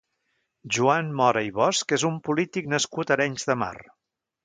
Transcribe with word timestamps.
Joan 0.77 1.11
Mora 1.19 1.45
i 1.49 1.53
Bosch 1.59 1.95
és 1.99 2.07
un 2.11 2.19
polític 2.31 2.73
nascut 2.75 3.15
a 3.15 3.19
Arenys 3.21 3.51
de 3.53 3.63
Mar. 3.65 3.75